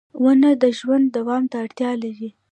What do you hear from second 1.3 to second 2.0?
ته اړتیا